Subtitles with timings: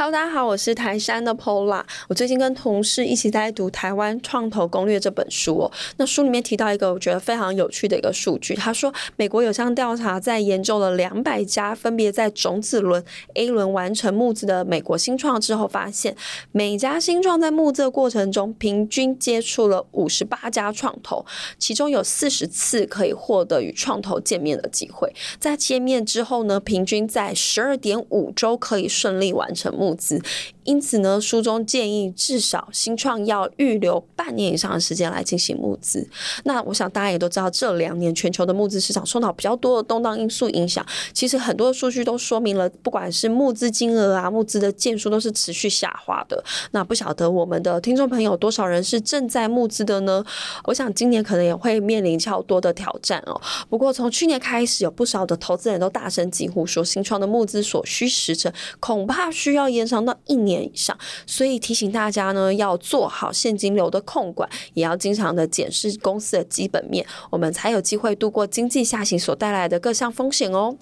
[0.00, 1.84] ！Hello，大家好，我是台山的 Pola。
[2.08, 5.70] 我最近跟同事一起在读《台湾创投攻略》这本书哦。
[5.98, 16.16] 那书里面提到一个我觉得非常有趣的一个数据，他说美国有项调查，在研究了两百家分别在种子轮、A 轮完成募资的美国新创之后，发现
[16.50, 21.26] 每家新创在募资的过程中，平均接触了五十八家创投，
[21.58, 25.14] 其中有四十次可以获得与创投见面的机会。
[25.38, 29.89] 在见面之后呢，平均在十二点五周可以顺利完成募。
[29.90, 30.22] 募资，
[30.70, 36.08] 因此呢，书中建议至少新创要预留半年以上的时间来进行募资。
[36.44, 40.86] 那我想大家也都知道，这两年全球的募资市场受到比较多的动荡因素影响。
[41.12, 46.40] 其实很多的数据都说明了，不管是募资金额啊、募资的件数，都是持续下滑的。
[46.70, 50.24] 那不晓得我们的听众朋友多少人是正在募资的呢？
[50.66, 53.40] 我想今年可能也会面临较多的挑战哦。
[53.68, 70.76] 不过从去年开始，有不少的投资人都大声疾呼说，新创的募资所需时程恐怕需要延长到一年以上，所以提醒大家呢，要做好现金流的控管，也要经常的检视公司的基本面，我们才有机会度过经济下行所带来的各项风险哦。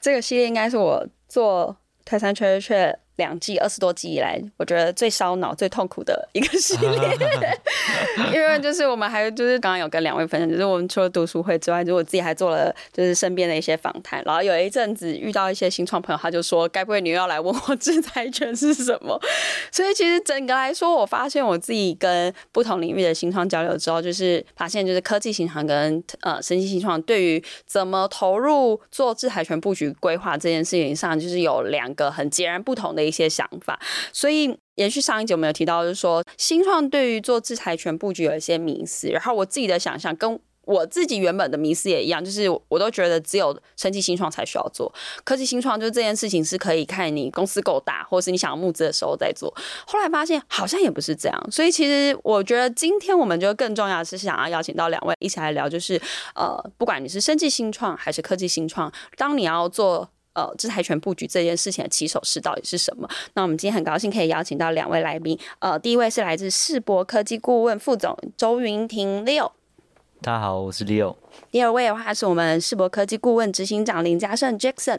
[0.00, 2.98] 这个系列应该是我做泰山确确。
[3.20, 6.90] 两季二十多季以来，我觉得最烧脑、最痛苦的一个系列，
[8.32, 14.22] 因为就是我们还有就是刚刚有跟两位分享，就是我们除了读书会之外，就我自己还做了就是身边的一些访谈。
[14.24, 19.20] 然后有一阵子遇到一些新创朋友，他就说：“该不会你又要来问我制裁权是什么？”
[19.70, 33.09] 所以其实整个来说，我发现我自己跟不同领域的新创交流之后，就是发现就是科技新创跟呃生技新创对于怎么投入做智财权布局规划这件事情上，就是有两个很截然不同的。
[33.10, 33.78] 一些想法，
[34.12, 44.92] 所以延续上一集我们有提到，就是说新创对于做制裁权布局有一些迷思，然后我自己的想象跟我自己原本的迷思也一样，就是我都觉得只有升级新创才需要做
[45.24, 49.52] 科技新创，就这件事情是可以看你公司够大，或是你想要募资的时候再做。
[49.84, 56.00] 后来发现好像也不是这样，所以其实我觉得今天我们就更重要的是想要邀请到两位一起来聊，就是
[56.36, 60.08] 呃，不管你是生技新创还是科技新创，当你要做。
[60.32, 63.08] 呃，制裁权布局这件事情的起手式到底是什么？
[63.34, 65.38] 那我们今天很高兴可以邀请到两位来宾。
[65.58, 69.50] 呃，第一位是来自世博科技顾问副总周云婷 Leo。
[70.22, 71.16] 大家好，我是 Leo。
[71.50, 74.98] 第二位的话是我们世博科技顾问执行长林嘉盛 Jackson。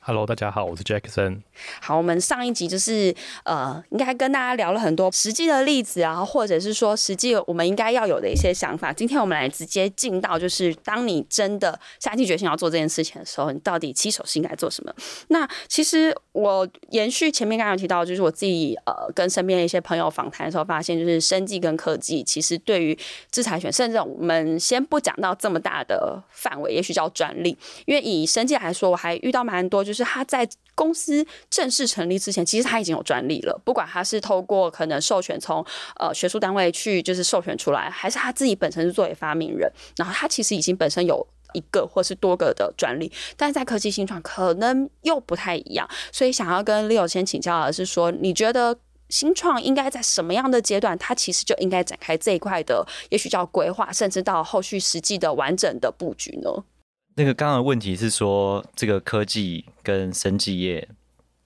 [0.00, 1.42] Hello，大家好，我是 Jackson。
[1.82, 3.14] 好，我们上一集就是
[3.44, 8.90] 呃，应该跟大家聊了很多实际的例子啊，或者是说实际我们应该要有的一些想法。
[8.90, 14.94] 今天我们来直接进到，就是当你真的下定决心要做这件事情的时候，你到底起手是应该做什么？
[15.28, 22.98] 那其实我延续前面刚刚提到，就是我自己呃跟身边的一些朋友访谈的时候，发现就是生技跟科技其实对于
[23.30, 27.54] 制裁权，甚至我们先不讲到这么大的范围，也许叫专利，
[27.84, 30.04] 因为以生技来说，我还遇到蛮多就是。
[30.08, 33.60] 他在公司正式成立之前，其实他已经有专利了。
[33.62, 35.62] 不管他是透过可能授权从
[35.96, 43.12] 呃学术单位去就是授权出来，还是他自己本身是作为发明人，然后他其实已经本身有一个或是多个的专利。
[43.36, 48.74] 但是在科技新创可能又不太一样，所以想要跟 Leo 先请教的是说，你觉得
[49.10, 56.50] 新创应该在什么样的阶段，它其实就应该展开这一块的，也许叫规划，甚至到后续实际的完整的布局呢？
[57.18, 60.88] 那个刚刚的问题是说，这个科技跟生技业，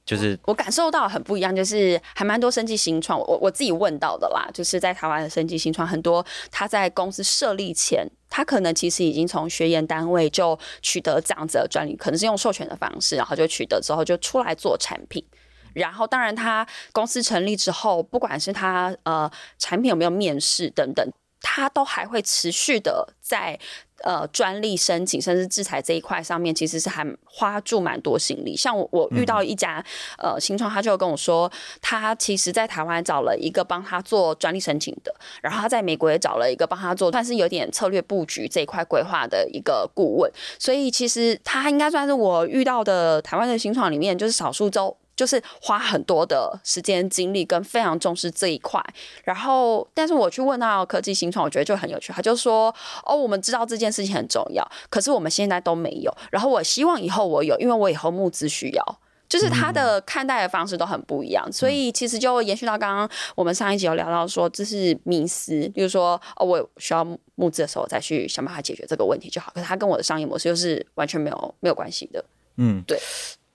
[0.04, 15.24] 就是我感受到很不一样，就是还蛮多生技新创，我我自己问到的啦，就是在台湾的生技新创很多，他在公司设立前，他可能其实已经从学研单位就取得这样子的专利，可能是用授权的方式，然后就取得之后就出来做产品，
[15.72, 21.10] 然后当然他公司成立之后，不管是他呃产品有没有面世等等，
[21.42, 23.58] 他都还会持续的在。
[24.04, 28.56] 呃，专利申请甚至制裁这一块上面，其实是还花注蛮多心力。
[28.56, 29.78] 像我，我遇到一家、
[30.18, 31.48] 嗯、呃新创，他就跟我说，
[31.80, 40.28] 他其实在台湾找了一个帮他做专利申请的，然后他在美国也找了一个帮他做，算是有点策略布局这一块规划的一个顾问。
[40.58, 44.96] 所以其实他应该算是我遇到的台湾的新创里面，就是少数州。
[45.16, 48.82] 就是花很多的时间精力跟非常重视这一块，
[49.24, 52.12] 然后，但是我去问到科技新创，我觉得就很有趣。
[52.12, 52.74] 他就说
[53.04, 56.14] ：“哦，我们知道这件事情很重要，可是我们现在都没有。
[56.30, 58.84] 然后我希望以后我有，因为我以后募资需要。”
[59.28, 67.02] 就是他的看待的方式都很不一样，嗯、所以其实就延续到刚刚我们上一集有聊到说，这是迷思，就是说哦，我需要
[67.36, 72.22] 募资的时候再去想办法解决这个问题就好，可是他跟我的商业模式又是完全没有没有关系的。
[72.58, 73.00] 嗯，对。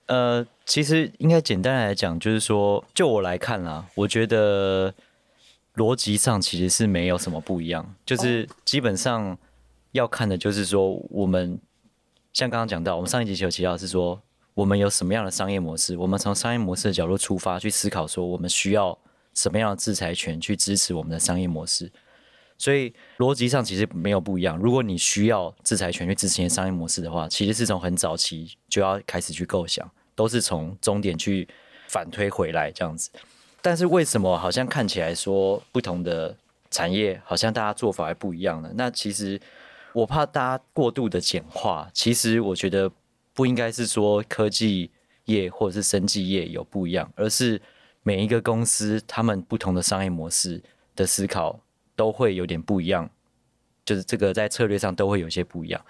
[0.06, 4.94] 呃，其实应该简单来讲，就是说，就我来看啦，我觉得
[5.76, 9.36] 逻辑上其实是没有什么不一样，就是基本上
[9.92, 11.58] 要看的就是说，我们
[12.34, 14.20] 像刚刚讲到，我们上一集有提到是说，
[14.52, 18.96] 我们有什么样的商业模式，我们从商业模式的角度出发去思考，说我们需要
[19.32, 21.90] 什么样的制裁权去支持我们的商业模式。
[22.58, 24.58] 所以逻辑上其实没有不一样。
[24.58, 31.46] 如果你需要制裁权去支持你的商业模式的话，其实是从很早期就要开始去构想，都是从终点去
[31.86, 33.08] 反推回来这样子。
[33.62, 36.36] 但是为什么好像看起来说不同的
[36.70, 38.68] 产业好像大家做法还不一样呢？
[38.74, 39.40] 那其实
[39.92, 41.88] 我怕大家过度的简化。
[41.94, 42.90] 其实我觉得
[43.32, 44.90] 不应该是说科技
[45.26, 47.62] 业或者是生技业有不一样，而是
[48.02, 50.60] 每一个公司他们不同的商业模式
[50.96, 51.60] 的思考。
[51.98, 53.10] 都会有点不一样，
[53.84, 55.84] 就是这个在策略上都会有些不一样。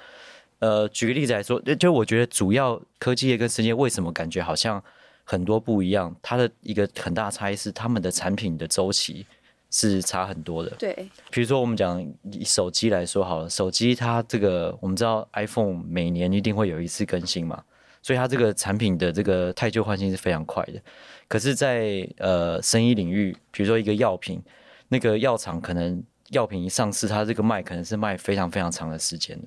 [0.58, 4.82] 呃，举个例子来说，就我觉得主要科技业跟生业为什么感觉好像
[5.24, 6.14] 很多不一样？
[6.20, 9.26] 它的一个很大的差异是，他们的产品的周期
[9.70, 10.70] 是差很多的。
[10.78, 10.94] 对，
[11.30, 12.00] 比如说我们讲
[12.30, 17.62] 以手机来说好了，手机它这个我们知道 iPhone 每年一定会有一次更新嘛，
[18.02, 20.80] 所以它这个产品的这个汰旧换新是非常快的。
[21.28, 24.42] 可是在，在呃生意领域，比如说一个药品。
[24.90, 29.38] 那个药厂可能药品一上市，它这个卖可能是卖非常非常长的时间，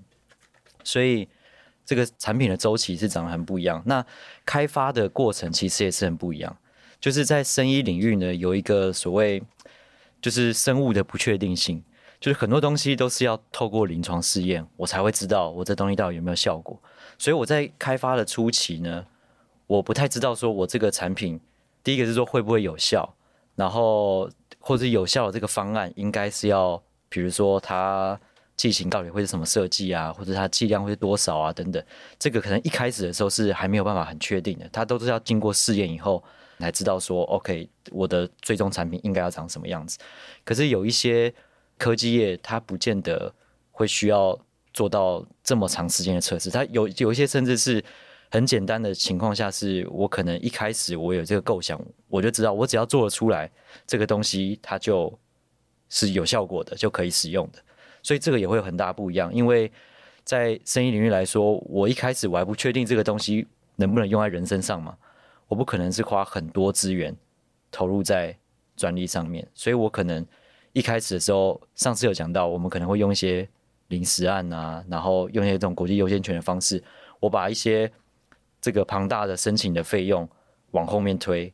[0.84, 1.28] 所以
[1.86, 3.82] 这个产品的周期是长得很不一样。
[3.86, 4.06] 那
[4.46, 6.56] 开发的过程其实也是很不一样。
[7.00, 9.42] 就是在生医领域呢，有一个所谓
[10.22, 11.84] 就是生物的不确定性，
[12.20, 16.80] 就是很多东西都是要透过临床试验，我才会知道我这东西到底有没有效果。
[17.18, 19.06] 所以我在开发的初期呢，
[19.68, 21.40] 我不太知道说我这个产品，
[21.84, 23.16] 第一个是说会不会有效，
[23.56, 24.30] 然后。
[24.64, 26.80] 或者有效的这个方案，应该是要，
[27.10, 28.20] 比如说它
[28.62, 31.84] 剂型到底会是什么设计啊，或者它剂量会是多少啊，等等。
[32.20, 36.24] 这个可能一开始的时候是还没有办法很确定的，它都是要经过试验以后
[36.60, 39.98] 才知道说，OK，我的最终产品应该要长什么样子。
[40.44, 41.34] 可是有一些
[41.80, 43.34] 科技业，它不见得
[43.72, 44.38] 会需要
[44.76, 47.84] 做到这么长时间的测试，它有有一些甚至是。
[48.34, 51.78] 很简单的情况下，是我可能一开始我有这个构想，
[52.08, 53.52] 我就知道我只要做得出来
[53.86, 55.14] 这个东西，它就
[55.90, 57.60] 是有效果的，就可以使用的。
[58.04, 59.72] 所以这个也会有很大不一样，因为
[60.24, 64.96] 在生意领域来说，我一开始我还不确定这个东西能不能用在人身上嘛，
[65.48, 67.16] 我不可能是花很多资源
[67.72, 68.38] 投入在
[68.76, 70.26] 专利上面，所以我可能
[70.74, 73.48] 一开始的时候，上次有讲到，我们可能会用一些
[73.88, 76.82] 临时案啊，然后用一些这种国际优先权的方式，
[77.20, 77.92] 我把一些
[78.62, 80.28] 这个庞大的申请的费用
[80.72, 81.54] 往后面推，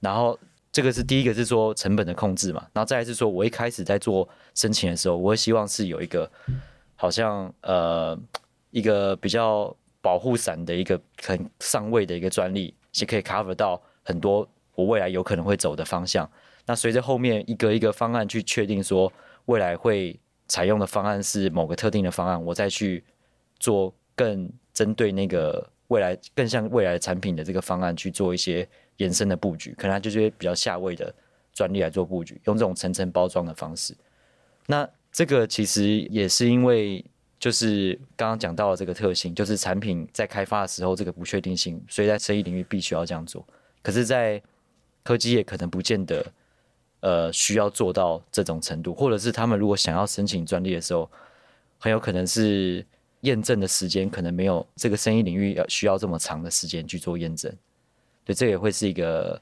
[0.00, 0.38] 然后
[0.70, 6.30] 这个是第一个是说成本的控制嘛，然后再来是说我一开始在做申请的时候，我会希望是有一个
[6.94, 8.18] 好像呃
[8.70, 16.30] 一个比较保护伞的一个很上位的一个专利，是可以 cover 到很多我未来有可能会走的方向。
[16.66, 19.10] 那随着后面一个一个方案去确定说
[19.46, 23.02] 未来会采用的方案是某个特定的方案，我再去
[23.58, 25.70] 做更针对那个。
[25.88, 28.66] 未来更像未来的产品的这个方案去做一些
[28.98, 31.14] 延伸的布局，可能它就是比较下位的
[31.52, 33.94] 专利来做布局，用这种层层包装的方式。
[34.66, 37.04] 那这个其实也是因为
[37.38, 43.46] 就是刚刚讲到的这个特性，就是产品在开发的时候这个不确定性，所以在生意领域必须要这样做。
[43.82, 44.42] 可是，在
[45.02, 46.26] 科技业可能不见得
[47.00, 51.10] 呃需要做到这种程度，或者是他们如果想要申请专利的时候，
[51.78, 52.84] 很有可能是。
[53.22, 57.52] 验证的时间可能没有这个生意领域要需要这么长的时间去做验证，
[58.24, 59.40] 对，这也会是一个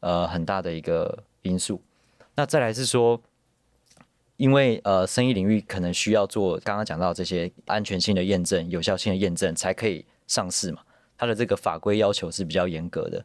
[0.00, 1.82] 呃很大的一个因素。
[2.34, 3.20] 那再来是说，
[4.36, 10.80] 因为呃生意领域可能需要做刚刚讲到这些安全性的验证、有效性的验证才可以上市嘛，
[11.16, 13.24] 它的这个法规要求是比较严格的。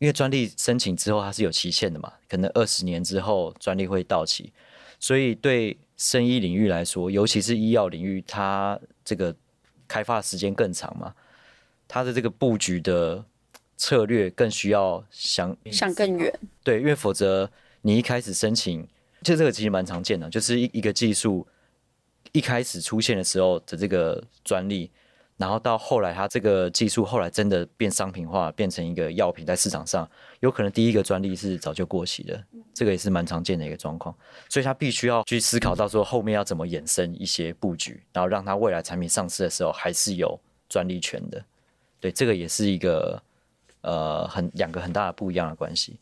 [0.00, 4.52] 因为专利申请之后它是有期限的嘛，可能二十年之后专利会到期，
[5.00, 9.36] 所以对生医领域来说，尤其是医药领域，它这个
[9.86, 11.14] 开发时间更长嘛，
[11.86, 13.22] 它的这个布局的
[13.76, 16.32] 策略更需要想想更远。
[16.62, 17.50] 对，因为否则
[17.82, 18.88] 你一开始申请，
[19.22, 21.46] 就这个其实蛮常见的，就是一一个技术
[22.32, 24.90] 一开始出现的时候的这个专利。
[25.38, 30.06] 然后到后来，它这个技术后来真的变商品化，变成一个药品在市场上，
[30.40, 34.12] 有可能第一个专利是早就过期的，这个也是蛮常见的一个状况。
[34.48, 41.42] 所以它必须要去思考到说后面要怎么衍生一些布局，然后让它未来产品上市的时候还是有专利权的。
[42.00, 43.22] 对，这个也是一个
[43.82, 46.00] 呃很两个很大的不一样的关系。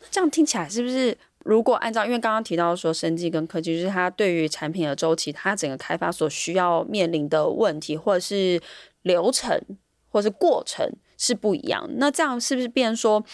[0.00, 1.16] 那这样听起来是不是？
[1.44, 8.60] 如果按照，因为刚刚提到说生技跟科技，就是它对于产品的周期，它整个开发所需要面临的问题，或者是
[9.02, 9.60] 流程，
[10.08, 11.88] 或者是过程是不一样。
[11.96, 13.24] 那这样是不是变说，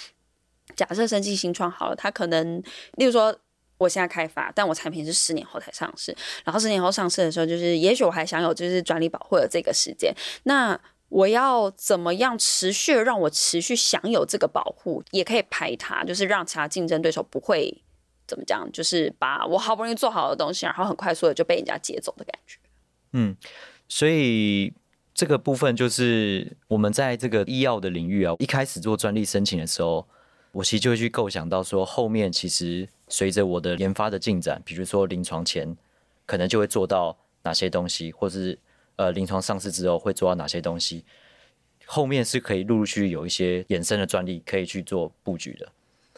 [0.74, 2.62] 假设生技新创好了，它可能，
[2.96, 3.36] 例如说，
[3.78, 10.80] 我现在开发，但我产品是十年后才上市，然后十年后上市的时候，就是也许我还享有就是专利保护的这个时间，那。
[11.10, 17.82] 我要怎么样持续让我持续享有这个保护，也可以排它，就是让其他竞争对手不会
[18.28, 22.58] 怎么讲，就是把我好不容易做好的东西，然后很快速的就被人家接走的感觉。
[23.14, 23.34] 嗯，
[23.88, 24.72] 所以
[25.12, 30.06] 这个部分就是我们在这个医药的领域啊，一开始做专利申请的时候，
[30.52, 35.76] 我其实就会去构想到说，后面其实随着我的研发的进展，比如说临床前
[36.26, 38.58] 可能就会做到哪些东西，或是。
[38.98, 41.04] 呃，临床上市之后会做到哪些东西？
[41.86, 45.68] 后面是可以陆陆续续有一些衍生的专利可以去做布局的。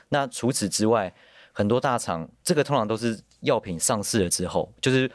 [0.08, 1.12] 那除此之外，
[1.60, 5.10] 很多大厂这个通常都是药品上市了之后，就是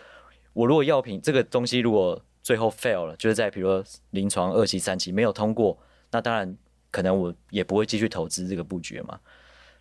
[0.54, 5.76] 我如果药品这个东西如果最后 fail 了，就是在比如说临床二期、三期没有通过，
[6.12, 6.56] 那当然
[6.92, 9.20] 可能我也不会继续投资这个布局嘛。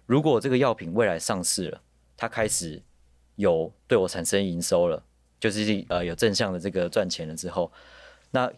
[0.07, 1.79] 如果这个药品未来上市了，
[2.17, 2.83] 它开始
[3.37, 5.03] 有对我产生营收了。
[5.39, 7.71] 就是呃有正向的这个赚钱了之后，
[8.31, 8.51] 那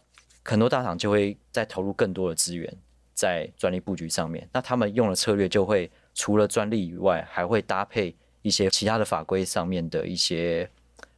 [0.45, 2.73] 很多大厂就会再投入更多的资源
[3.13, 4.49] 在专利布局上面。
[4.53, 10.69] 那他们用的策略就会除了专利以外，还会搭配一些其他的法规上面的一些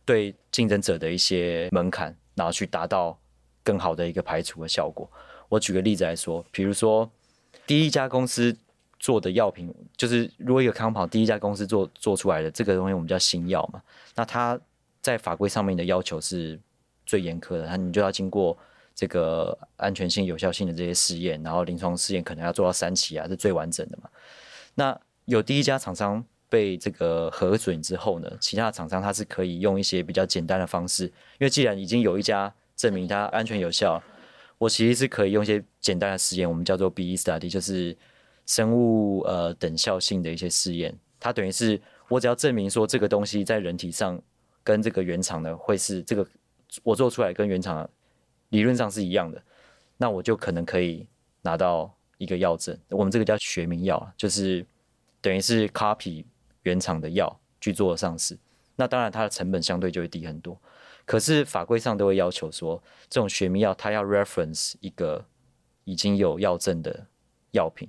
[0.04, 3.18] 对竞争者的一些门槛，然后去达到
[3.62, 5.10] 更好的一个排除的效果。
[5.48, 7.10] 我举个例子来说，比如说
[7.66, 8.54] 第一家公司
[8.98, 13.80] 做的药品，就是如果一个康跑第一家公司做做出来的这个东西，我们叫新药嘛，
[14.14, 14.60] 那它。
[15.00, 16.58] 在法规上面的要求是
[17.06, 18.58] 最严苛的，那你就要经过
[18.96, 24.10] 这个安全性、有效性的这些试验，然后临床试验可能要做到三期啊，是最完整的嘛。
[24.78, 34.00] 那有第一家厂商被这个核准之后呢，其他的厂商他是可以用一些比较简单的方式，因为既然已经有一家证明它安全有效，
[34.56, 37.96] 我其实是可以用一些简单的实验，我们叫做 BE study，就是
[38.46, 40.96] 生物呃等效性的一些试验。
[41.18, 44.22] 它等于是我只要证明说这个东西在人体上。
[44.64, 46.28] 跟这个原厂的会是这个
[46.82, 47.88] 我做出来跟原厂
[48.50, 49.42] 理论上是一样的，
[49.96, 51.06] 那我就可能可以
[51.40, 52.78] 拿到一个药证。
[52.90, 54.64] 我们这个叫学名药，就是
[55.20, 56.24] 等于是 copy
[56.64, 58.36] 原厂的药去做上市。
[58.76, 60.60] 那当然它的成本相对就会低很多。
[61.06, 65.24] 可是法规上都会要求说，这种学名药它要 reference 一个
[65.84, 67.06] 已经有药证的
[67.52, 67.88] 药品，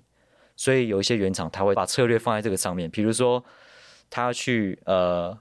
[0.55, 3.43] 所以有一些原厂它会把策略放在这个上面，比如说
[4.09, 5.37] 他去呃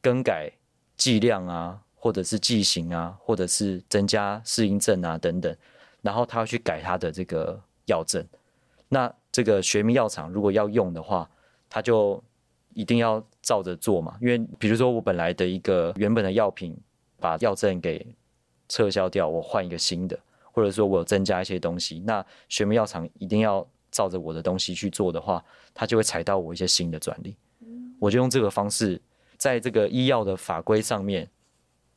[0.00, 0.50] 更改。
[0.96, 5.56] 剂量啊，或者是剂型啊，或者是增加适应症啊等等，
[6.02, 7.58] 然后他要去改他的这个
[7.90, 8.24] 药证。
[8.88, 11.28] 那这个学名药厂如果要用的话，
[11.68, 12.22] 他就
[12.72, 14.16] 一定要照着做嘛。
[14.20, 16.76] 因为比如说我本来的一个原本的药品
[17.18, 18.06] 把药证给
[18.68, 20.18] 撤销掉，我换一个新的，
[20.52, 25.44] 或者说我增加一些东西，那学名药厂一定要照着我的东西去做的话，
[25.74, 27.36] 他就会采到我一些新的专利。
[27.98, 29.00] 我就用这个方式。
[29.36, 31.26] 在这个医药的法规上面，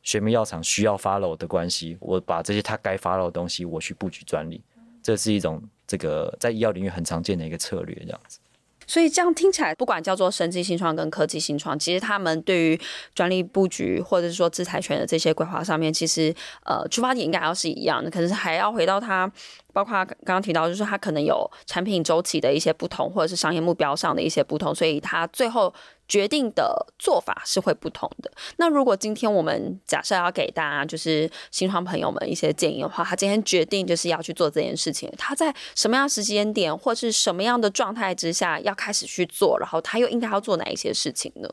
[0.01, 4.63] 学名药厂需要 follow 的关系，我把这些他该 follow 的东西，我去布局专利，
[5.01, 8.39] 这是一种这个在医药领域很常见的一个策略，这样子。
[8.85, 12.79] 所以这样听起来，不管叫做神技新创跟科技新创，其实他们对于
[13.15, 16.35] 专利布局或者是说制裁权的这些规划上面，其实
[16.65, 19.31] 呃出发点应该要是一样的，可是还要回到他。
[19.73, 25.73] 包括刚刚提到，就是它可能有产品周期的一些不同，或者是商业目标上的一些不同，所以它最后
[26.07, 28.31] 决定的做法是会不同的。
[28.57, 41.49] 那如果今天我们假设要给大家就是新创朋友们一些建议的话，他今天决定就是要去做这件事情，他在什么样时间点或是什么样的状态之下要开始去做，然后他又应该要做哪一些事情呢？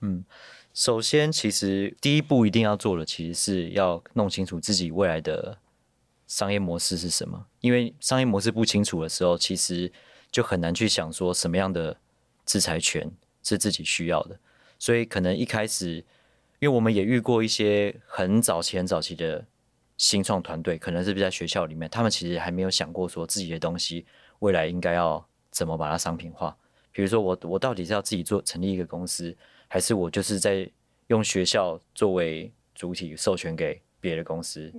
[0.00, 0.24] 嗯，
[0.72, 5.58] 首先，其实第一步一定要做的，其实是要弄清楚自己未来的。
[6.26, 7.46] 商业模式是什么？
[7.60, 9.90] 因为商业模式不清楚的时候，其实
[10.30, 11.96] 就很难去想说什么样的
[12.46, 13.10] 制裁权
[13.42, 14.38] 是自己需要的。
[14.78, 15.96] 所以可能一开始，
[16.58, 19.44] 因为我们也遇过一些很早期、很早期的
[19.96, 24.04] 新创团队，可能是不是在学校里面，他们其实还没有想过说自己的东西
[24.40, 26.56] 未来应该要怎么把它商品化。
[26.90, 29.36] 比如说，我我到底是要自己做成立一个公司，
[29.68, 30.68] 还是我就是在
[31.08, 34.72] 用学校作为主体授权给别的公司？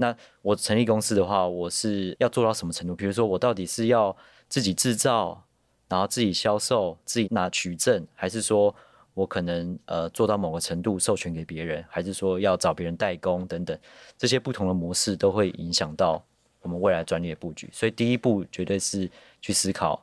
[0.00, 2.96] 那我成立公司的话，我是要做到什么程度？
[2.96, 4.16] 比如说，我到底是要
[4.48, 5.44] 自己制造，
[5.88, 8.74] 然后自己销售，自己拿取证，还是说
[9.12, 13.78] 我可能呃做到某个程度授权给别人，还是说要找别人代工等等，
[14.16, 16.24] 这些不同的模式都会影响到
[16.62, 17.68] 我们未来专利的布局。
[17.70, 19.06] 所以第一步绝对是
[19.42, 20.02] 去思考，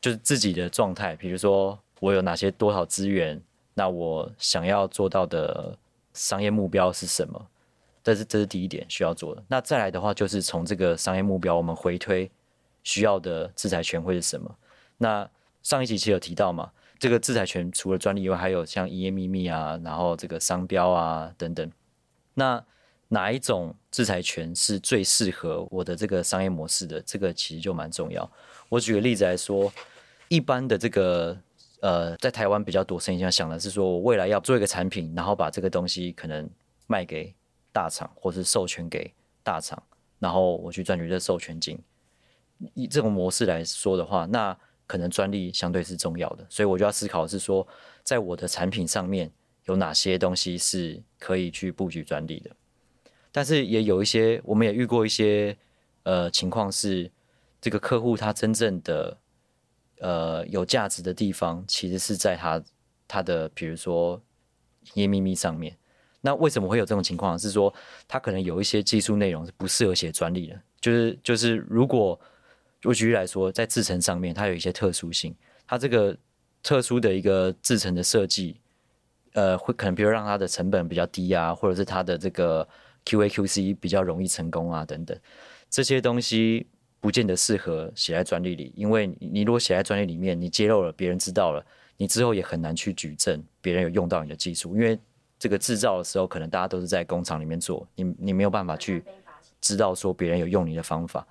[0.00, 3.42] 就是自己的状态，比如说我有哪些多少资源，
[3.74, 5.76] 那我想要做到的
[6.14, 7.44] 商业目标是什么？
[8.08, 9.44] 这是这是第一点需要做的。
[9.48, 12.30] 那再来的话，就是从这个商业目标，我们回推
[12.82, 14.50] 需要的制裁权会是什么？
[14.96, 15.28] 那
[15.62, 21.70] 上一集其实有提到嘛，这个制裁权除了专利以外，还有像营业秘密啊，然后这个商标啊等等。
[22.32, 22.64] 那
[23.08, 27.02] 哪一种制裁权是最适合我的这个商业模式的？
[27.02, 28.30] 这个其实就蛮重要。
[28.70, 29.70] 我举个例子来说，
[30.28, 31.36] 一般的这个
[31.80, 36.48] 呃，在台湾比较多生意，想的是说我未来要做一个产品，然后把这个东西可能
[36.86, 37.34] 卖给
[37.78, 39.80] 大厂，或是授权给大厂，
[40.18, 41.78] 然后我去赚取这授权金。
[42.74, 47.64] 以这种模式来说的话，那可能专利相对是重要的，所以我就要思考是说，
[48.02, 49.30] 在我的产品上面
[49.66, 52.50] 有哪些东西是可以去布局专利的。
[53.30, 55.56] 但是也有一些，我们也遇过一些
[56.02, 57.08] 呃情况是，
[57.60, 59.16] 这个客户他真正的
[60.00, 62.60] 呃有价值的地方，其实是在他
[63.06, 64.20] 他的比如说
[64.94, 65.76] 营业秘密上面。
[66.20, 67.38] 那为什么会有这种情况？
[67.38, 67.72] 是说
[68.06, 72.18] 它可能有一些技术内容是不适合写专利的，就是就是如果
[72.84, 75.34] 我举例来说，在制程上面它有一些特殊性，
[75.66, 76.16] 它这个
[76.62, 78.60] 特殊的一个制程的设计，
[79.32, 82.66] 呃，会可能比如让它的成本比较低啊，或者是它的这个。
[83.04, 85.18] QA QC 比较容易成功啊，等等，
[85.70, 86.66] 这些东西
[87.00, 91.64] 不见得适合写在专利里，因为你如果写在专利里面，你揭露了，别人知道了，
[91.96, 94.98] 你之后也很难去举证别人有用到你的技术，因为
[95.38, 99.04] 这个制造的时候，可能大家都是在工厂里面做，你你没有办法去
[99.60, 101.26] 知道说别人有用你的方法，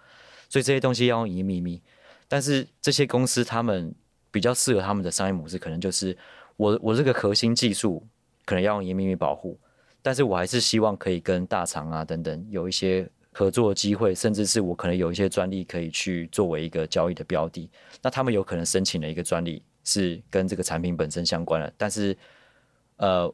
[0.49, 1.81] 所以这些东西要用一秘密。
[2.27, 3.93] 但是这些公司他们
[4.31, 6.17] 比较适合他们的商业模式，可能就是
[6.55, 8.05] 我我这个核心技术
[8.45, 9.57] 可能要用一秘密保护。
[10.01, 17.69] 但是我还是希望可以跟大厂啊等等有一些合作机会，甚至是我可能有一些专利可以去作为一个交易的标的。
[18.01, 22.17] 那他们有可能申请了一个专利是跟这个产品本身相关的，但是
[22.95, 23.33] 呃，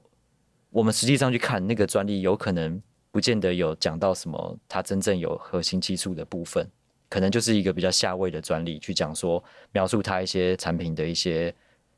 [0.73, 6.67] 我们实际上去看那个专利，有可能不见得有讲到什么它真正有核心技术的部分，
[7.07, 11.53] 可能就是一个比较下位的专利去讲说描述它一些产品的一些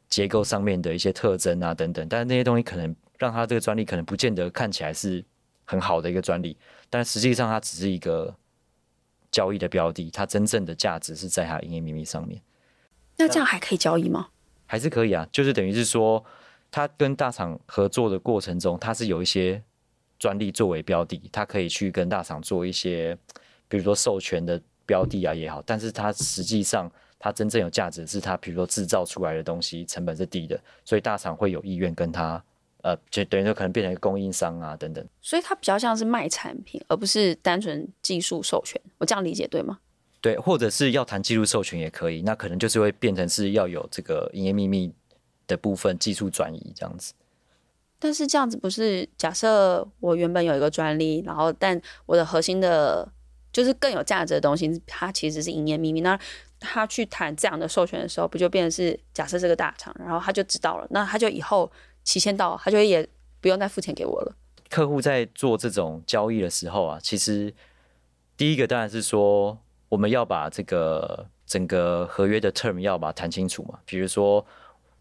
[0.10, 2.96] 结构上面的一些特征啊等等，但是那些东西可能。
[3.18, 5.24] 让它这个专利可能不见得看起来是
[5.64, 6.58] 很好的一个专利，
[6.90, 8.36] 但实际上它只是一个
[9.32, 12.42] 交易的标的，它真正的价值是在它营业秘密上面。
[13.16, 14.28] 那这样还可以交易吗？
[14.66, 16.22] 还是可以啊，就是等于是说，
[16.72, 19.62] 他跟大厂合作的过程中，他是有一些
[20.20, 23.18] 专利作为标的，他可以去跟大厂做一些，
[23.68, 32.44] 比如说授权的标的啊也好，但是它实际上它真正有价值是它，比如说制造出来的东西成本是低的，所以大厂会有意愿跟他。
[32.82, 35.04] 呃，就等于说可能变成一个供应商啊，等等。
[35.20, 38.80] 所以它比较像是卖产品，而不是单纯技术授权。
[39.00, 39.80] 我这样理解对吗？
[40.22, 42.22] 对，或者是要谈技术授权也可以。
[42.22, 44.94] 那可能就是会变成是要有这个营业秘密
[45.48, 47.14] 的部分技术转移这样子。
[48.00, 53.08] 但是这样子不是假设我原本有一个专利，然后但我的核心的，
[53.52, 56.02] 就是更有价值的东西，它其实是营业秘密。
[56.02, 56.20] 那
[56.60, 61.72] 他去谈这样的授权的时候，不就变成是假设这个大厂，然后他就知道了，那他就以后。
[62.06, 63.10] 期限到，他就也
[63.42, 64.36] 不用再付钱给我了。
[64.70, 67.52] 客户在做这种交易的时候啊，其实
[68.38, 69.58] 第一个当然是说，
[69.90, 73.80] 我们要把这个整个合约的 term 要把它谈清楚嘛。
[73.88, 74.46] 比如说，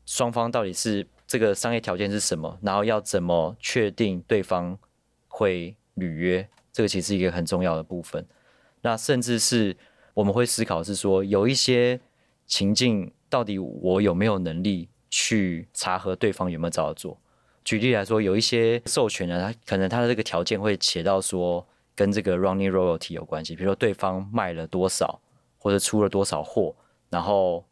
[0.07, 4.79] 双方到底是这个商业条件是什么，然后要怎么确定对方
[5.29, 8.27] 会履约，这个其实是一个很重要的部分。
[8.83, 9.77] 那甚至是
[10.15, 12.01] 我们会思考是说，有一些
[12.47, 14.89] 情境，到底我有没有能力？
[15.17, 17.17] 去查核对方有没有照做。
[17.63, 21.65] 举例来说，有一些授权呢，他可能他的这个条件会写到说
[21.95, 25.21] 跟这个 running royalty 有关系，比如说对方卖了多少
[25.57, 26.75] 或者出了多少货，
[27.11, 27.65] 然后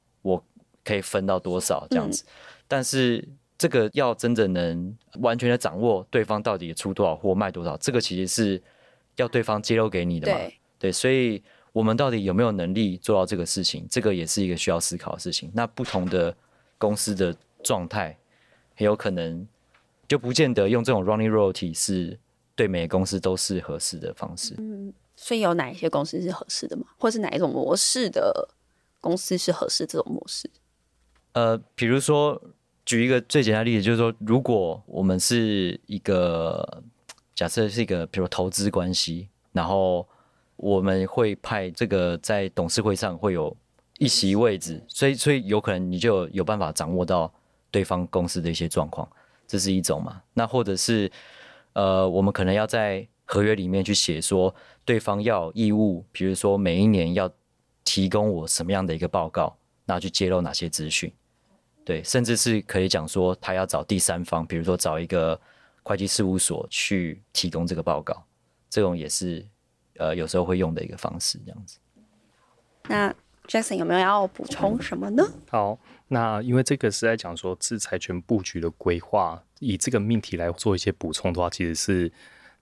[0.85, 2.23] 可以分到多少这样子。
[2.27, 2.31] 嗯、
[2.69, 8.63] 但是这个要真的能完全的掌握对方到底出多少货卖多少，这个其实是
[9.17, 10.39] 要对方揭露给你的嘛。
[10.39, 11.43] 对，对，所以
[11.73, 15.51] 我们到底有没有能力做到这个事情，这个也是一个需要思考的事情。
[15.55, 16.35] 那不同的。
[16.79, 18.19] 公司的状态
[18.75, 19.47] 很有可能
[20.09, 22.19] 就不见得用这种 running royalty 是
[22.57, 24.57] 对每个公司都是合适的方式。
[24.59, 26.85] 嗯，所以有哪一些公司是合适的吗？
[26.99, 28.49] 或是哪一种模式的
[29.01, 30.51] 公司是合适这种模式？
[31.33, 32.41] 呃，比如说
[32.85, 36.83] 举一个最简单的例子，就是说，如果我们是一个
[37.35, 40.07] 假设是一个比如投资关系，然后
[40.57, 43.57] 我们会派这个在董事会上会有。
[43.99, 47.33] 一席位置，所以所以有可能你就有办法掌握到
[47.71, 49.09] 对方公司的一些状况，
[49.47, 50.21] 这是一种嘛？
[50.35, 51.09] 那或者是
[51.75, 54.53] 呃，我们可能要在合约里面去写说，
[54.85, 57.31] 对方要义务，比如说每一年要
[57.85, 61.13] 提供我什么样的一个报告，那去揭露哪些资讯，
[61.85, 65.41] 对，甚至是可以讲说他要找第三方，比如说找一个
[65.83, 68.25] 会计事务所去提供这个报告，
[68.71, 69.45] 这种也是
[69.97, 71.79] 呃有时候会用的一个方式，这样子。
[72.89, 73.15] 那
[73.49, 75.25] Jackson 有没有要补充什么呢？
[75.51, 82.13] 好，那因为这个是在讲说制裁权布局的规划，以这个命题来做一些补充的话，其实是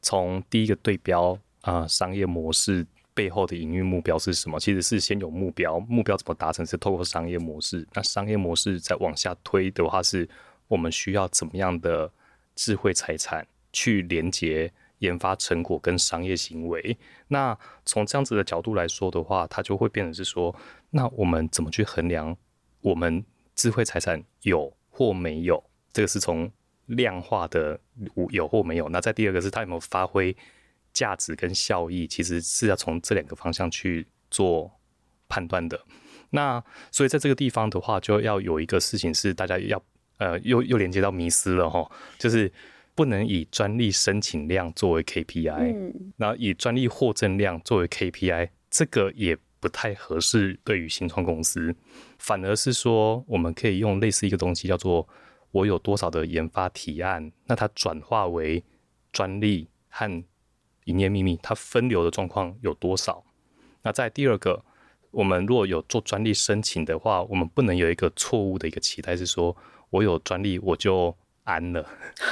[0.01, 2.87] 从第一个对标啊、呃，商业模式
[3.21, 4.59] 背后的营运目标是什么？
[4.59, 10.27] 其实是先有目标，目标怎么达成是透过商业模式，那商业模式再往下推的话，是
[10.69, 12.11] 我们需要怎么样的
[12.55, 14.73] 智慧财产去连接。
[15.01, 16.95] 研发成果跟商业行为，
[17.29, 20.55] 那从这样子的角度来说的话，它就会变成是说，
[20.91, 22.37] 那我们怎么去衡量
[22.83, 25.65] 我们智慧财产有或没有？
[25.91, 26.53] 这个是从
[26.85, 27.81] 量化的
[28.29, 28.91] 有或没有。
[28.91, 30.37] 那在第二个是它有没有发挥
[30.93, 34.71] 价值跟效益，其实是要从这两个方向去做
[35.29, 35.81] 判断的。
[36.31, 39.83] 那所以在这个地方的话，就要有一个事情是大家要
[40.19, 42.53] 呃又又连接到迷思了哈，就是。
[42.93, 51.75] 不能以专利申请量作为 KPI，嗯，然后以专利获证量作为 KPI，这个也不太合适对于新创公司。
[52.19, 55.09] 反而是说，我们可以用类似一个东西，叫做
[55.53, 58.63] 我有多少的研发提案，那它转化为
[59.13, 60.25] 专利和
[60.85, 63.25] 营业秘密，它分流的状况有多少？
[63.83, 64.65] 那在第二个，
[65.11, 69.57] 我们如果有做专利申请的话，我们不能有一个错误的一个期待，是说
[69.91, 71.17] 我有专利我就。
[71.45, 71.85] 安了，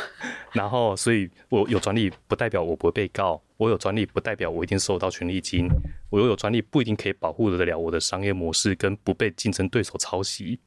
[0.52, 5.66] 然后，所以我有专利不代表我不会被告，我有专利不代表我一定收到权利金，
[6.10, 10.60] 我又有专利不一定可以保护得了我的商业模式跟不被竞争对手抄袭，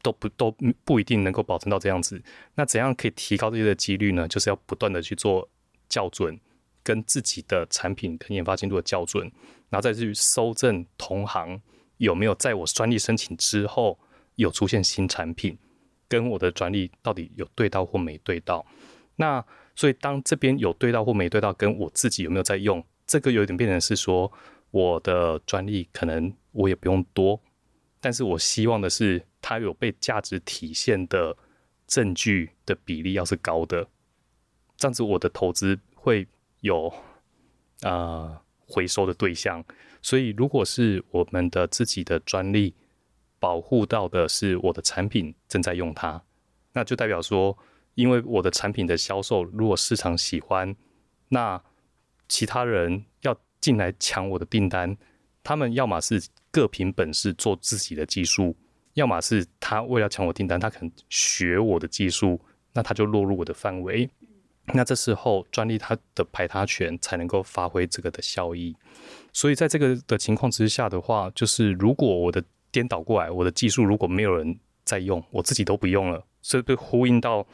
[0.00, 2.22] 都不都不一定能够保证到这样子。
[2.54, 4.26] 那怎样可以提高这些的几率呢？
[4.26, 5.46] 就是要不断的去做
[5.90, 6.40] 校准，
[6.82, 9.30] 跟自己的产品跟研发进度的校准，
[9.68, 11.60] 然后再去搜证同行
[11.96, 13.98] 有没有在我专利申请之后
[14.36, 15.58] 有出现新产品。
[16.08, 18.66] 跟我的专利到底有对到或没对到？
[19.16, 19.42] 那
[19.74, 24.30] 所以当这边有对到或没对到，跟我自己有没有在用，这个有点变成是说，
[24.72, 27.40] 我的专利可能我也不用多，
[27.98, 31.34] 但是我希望的是它有被价值体现的
[31.86, 33.88] 证据的比例要是高的，
[34.76, 36.28] 这样子我的投资会
[36.62, 36.92] 有
[37.82, 39.62] 啊、回收的对象。
[40.00, 42.74] 所以如果是我们的自己的专利。
[43.42, 46.22] 保护到的是我的产品正在用它，
[46.74, 47.58] 那就代表说，
[47.96, 50.76] 因为我的产品的销售，如果市场喜欢，
[51.28, 51.60] 那
[52.28, 54.96] 其他人要进来抢我的订单，
[55.42, 56.22] 他们要么是
[56.52, 58.56] 各凭本事做自己的技术，
[58.94, 62.40] 要么是他为了抢我订单，他可能学我的技术，
[62.72, 64.08] 那他就落入我的范围，
[64.66, 68.74] 那这时候专利它的排他权才能够发挥这个的效益。
[69.32, 77.46] 所以在这个的情况之下的话，就是如果我的颠倒过来，我的技术如果没有人在用，我自己都不用了，所以被呼应到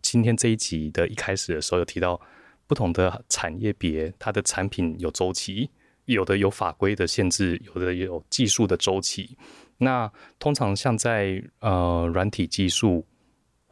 [0.00, 2.20] 今天这一集的一开始的时候，有提到
[2.66, 5.70] 不同的产业别，它的产品有周期，
[6.06, 9.36] 有的有法规的限制，有的有技术的周期。
[9.78, 13.06] 那通常像在呃软体技术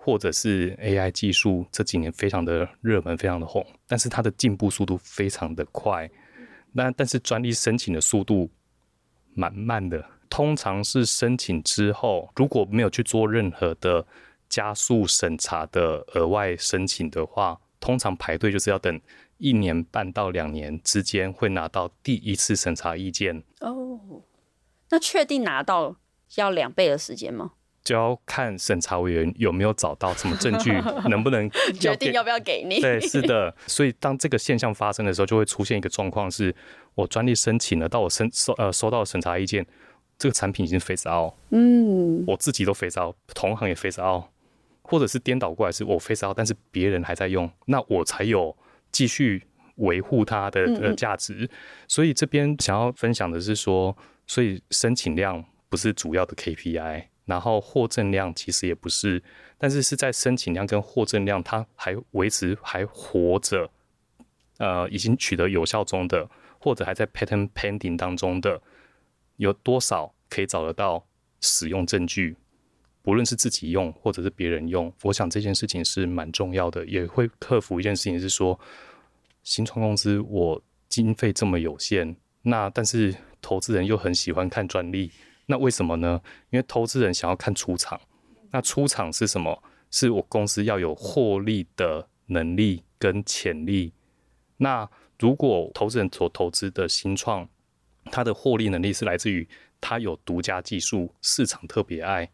[0.05, 6.11] 或者是 AI 技术这几年非常的热门，非常的红，但是它的进步速度非常的快，
[6.73, 8.51] 那但是专利申请的速度
[9.33, 10.05] 蛮慢的。
[10.29, 14.05] 通常是申请之后，如果没有去做任何的
[14.49, 19.01] 加速审查的额外申请的话，通常排队就是要等
[19.39, 23.45] 一年半到两年之间会拿到第一次审查意见。
[23.61, 24.25] 哦，
[24.91, 25.95] 那确定拿到
[26.35, 27.53] 要两倍的时间吗？
[27.85, 30.73] 就要看审查委员有没有找到什么证据，
[31.11, 32.81] 能不能 决定要不要给你。
[32.81, 33.55] 对，是的。
[33.67, 36.55] 所以当这个现象发生的时候，就会出现一个状况：是
[36.95, 39.67] 我专利申请了，到我申收呃收到审查意见。
[40.19, 44.23] 这个产品已经 phase out，嗯，我自己都 phase out，同行也 phase out，
[44.83, 48.57] 或者是颠倒过来是我 phase out，但是别人还在用，那我才有
[48.93, 49.43] 继续
[49.77, 51.35] 维护它的呃价值。
[51.35, 51.49] 嗯嗯。
[51.89, 53.97] 所以这边想要分享的是说，
[54.29, 59.23] 所以申请量不是主要的 KPI，然后获证量其实也不是，
[59.59, 63.71] 但是是在申请量跟获证量它还维持还活着，
[64.59, 68.61] 呃，已经取得有效中的，或者还在 patent pending 当中的。
[69.37, 71.05] 有多少可以找得到
[71.41, 72.37] 使用证据？
[73.03, 78.61] 不论是自己用或者是别人用，我想这件事情是蛮重要的，也会克服一件事情，是说
[79.43, 85.11] 新创公司我经费这么有限，那但是投资人又很喜欢看专利，
[85.53, 86.19] 那为什么呢？
[86.49, 88.01] 因为投资人想要看出场，
[88.53, 89.63] 那出场是什么？
[89.91, 93.93] 是我公司要有获利的能力跟潜力。
[94.57, 94.89] 那
[95.19, 97.47] 如果投资人所投资的新创，
[98.07, 99.47] 它的获利能力是来自于
[99.79, 102.31] 它有独家技术，市场特别爱，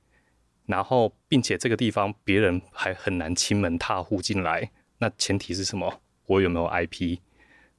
[0.67, 4.71] 然后并且这个地方别人还很难亲门踏户进来。
[4.99, 6.01] 那前提是什么？
[6.27, 7.19] 我有没有 IP？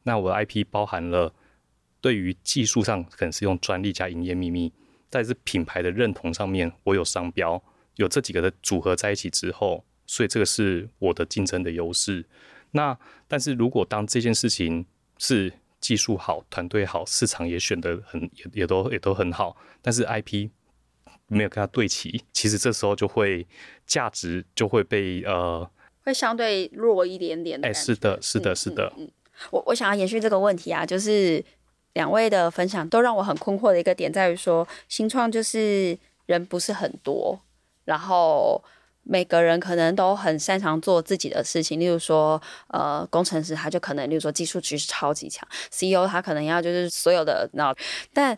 [0.04, 1.34] 那我的 IP 包含了
[2.02, 4.74] 对于技术上可能是用专利加营业秘密，
[5.10, 7.62] 在是品牌的认同上面，我有商标，
[7.96, 12.26] 有这几个的组合在一起之后，所以这个是我的竞争的优势。
[12.72, 14.86] 那但是如果当这件事情
[15.18, 20.50] 是技术好、团队好、市场也选得很也也都也都很好，但是 IP
[21.28, 23.48] 没有跟它对齐，其实这时候就会
[23.86, 25.70] 价值就会被呃
[26.04, 27.68] 会相对弱一点点的。
[27.68, 28.94] 哎、欸，是的，是的，是的。
[28.98, 29.12] 嗯，嗯嗯
[29.52, 31.44] 我我想要延续这个问题啊，就是
[31.94, 37.40] 两位的分享都让我很困惑的一个点在于说，新创就是人不是很多，
[37.86, 38.64] 然后。
[39.04, 47.74] 每个人可能都很擅长做自己的事情，例如说，呃，工程师他就可能，例如说技术其实超级强，CEO 他可能要就是所有的那，
[48.14, 48.38] 但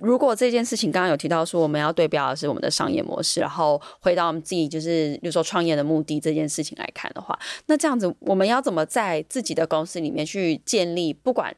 [0.00, 11.14] 如果这件事情刚刚有提到说我们要对标的是我们的商业模式，然后回到我们自己就是，例如说创业的目的这件事情来看的话，那这样子我们要怎么在自己的公司里面去建立？
[11.14, 11.54] 不管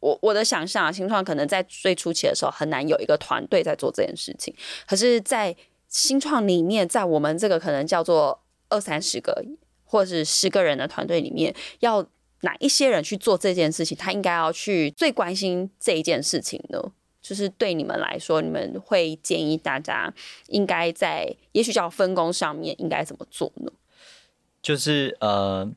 [0.00, 4.54] 我我的想象啊，新创可能在最初期的时候很难有一个团队在做这件事情，
[4.86, 5.56] 可是，在
[5.88, 9.44] 新创里面，在我们这个可能叫做二三十个
[9.84, 12.06] 或者是十个人的团队里面，要
[12.42, 13.96] 哪一些人去做这件事情？
[13.96, 16.80] 他应该要去最关心这一件事情呢？
[17.22, 20.12] 就是对你们来说，你们会建议大家
[20.48, 23.72] 应该在也许叫分工上面应该怎么做呢？
[24.62, 25.68] 就是呃，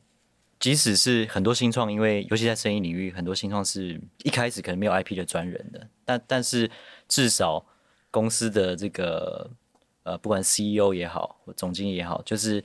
[0.60, 6.70] 即使是很多新创，因为尤其在生意领域，很多新创是一开始可能没有 IP 的专人的，但但是
[7.08, 7.66] 至少
[8.12, 9.50] 公司的这个。
[10.04, 12.64] 呃，不管 CEO 也好，或总经理也好，就是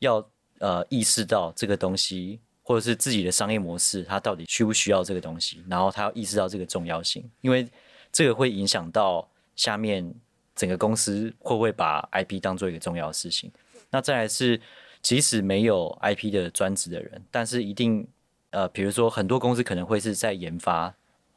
[0.00, 0.26] 要
[0.58, 7.68] 呃意识到这个东西，或者是自己的商业模式，它到底需不需要这个东西，然后他要意识到这个重要性，因为
[8.10, 10.12] 这个会影响到下面
[10.56, 13.52] 整个公司会不会把 IP 当做一个重要的事情。
[13.90, 14.60] 那再来是，
[15.02, 18.06] 即使没有 IP 的专职的人，但是一定
[18.50, 20.94] 呃，比如说很多公司可能会是在研发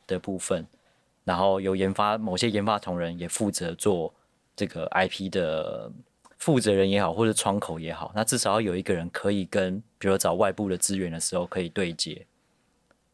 [0.07, 0.65] 的部分，
[1.23, 4.13] 然后有研发某些研发同仁也负责做。
[4.55, 5.91] 这个 IP 的
[6.37, 12.23] 负责人也好，或者窗口也好，那至少要有一个人可以跟，比如找外部的资源的时候可以对接，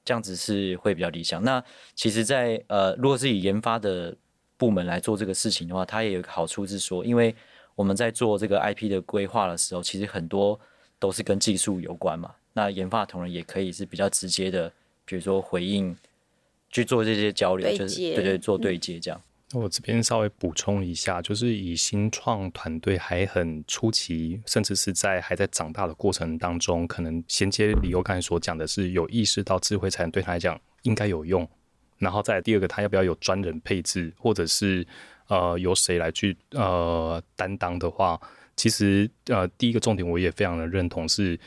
[0.03, 1.41] 这样子是会比较理想。
[1.41, 1.63] 那
[1.95, 4.13] 其实在，在呃，如果是以研发的
[4.57, 7.33] 部门来做这个事情的话，它也有一个好处是说，因为
[7.79, 10.59] 我们在做这个 IP 的规划的时候，其实很多
[10.99, 12.35] 都是跟技术有关嘛。
[12.51, 14.69] 那研发同仁也可以是比较直接的，
[15.05, 15.95] 比如说回应
[16.69, 19.21] 去做这些交流，就是对对做对接这样。
[19.53, 31.47] 那我这边稍微补充一下，就是以新创团队还很初期，甚至是在还在长大的过程当中，可能衔接理由刚才所讲的是有意识到智慧财产对他来讲应该有用，
[31.97, 34.85] 然后再来第二个，他要不要有专人配置，或者是
[35.29, 38.19] 呃由谁来去呃担当的话，
[38.57, 41.39] 其实呃第一个重点我也非常的认同是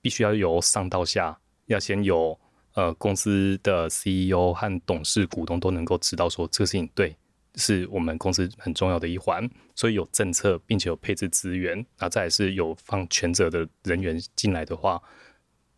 [0.00, 2.36] 必须要由上到下，要先有
[2.72, 7.14] 呃公司的 CEO 和董事股东都能够知道说这个事情对。
[7.58, 15.02] 是我们公司很重要的一环，所以有政策，并且有配置资源，然后再是有放权责的人员进来的话，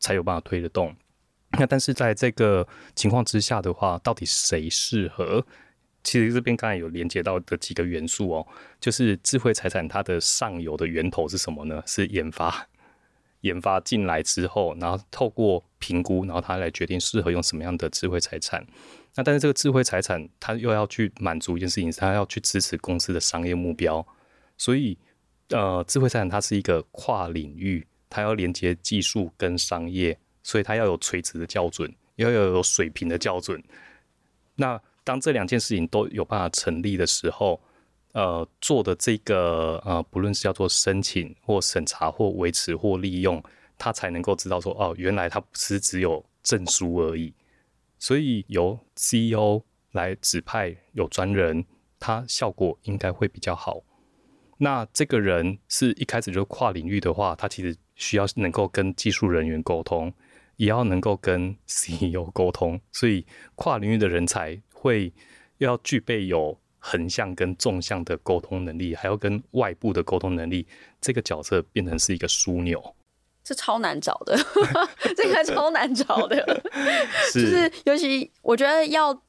[0.00, 0.92] 才有办法推得动。
[1.52, 5.46] 那但是在这个情况之下的话，到底谁适合？
[6.08, 8.46] 其实这边刚才有连接到的几个元素哦，
[8.80, 11.82] 就是智慧财产它的上游的源头是什么呢？
[11.86, 12.66] 是研发，
[13.42, 18.66] 研发进来之后，然后透过评估，然后它来决定适合用什么样的智慧财产。
[19.16, 24.06] 那但是这个智慧财产，它又要去满足一件事情，它要去支持公司的商业目标。
[24.56, 24.96] 所以，
[25.50, 33.62] 呃，智慧财产它是一个跨领域，它要连接技术跟商业，所以它要有垂直的校准，要有水平的校准。
[34.54, 37.58] 那当这两件事情都有办法成立的时候，
[38.12, 43.42] 呃，做的这个呃，不论是叫做申请或审查或维持或利用，
[43.78, 47.32] 他才能够知道说，哦，原来它不是只有证书而已。
[47.98, 51.64] 所以由 CEO 来指派有专人，
[51.98, 53.80] 他效果应该会比较好。
[54.58, 60.12] 那这个人是一开始就跨领域的话，他其实需要能够跟技术人员沟通，
[60.56, 62.78] 也要能够跟 CEO 沟通。
[62.92, 65.12] 所以跨领域的人才会
[65.58, 70.66] 要具备有横向跟纵向的沟通能力，还要跟外部的沟通能力。
[71.00, 72.94] 这个角色变成是一个枢纽。
[73.44, 74.36] 是超难找的，
[75.16, 76.62] 这个超难找的，
[77.32, 79.22] 是就是尤其我觉得要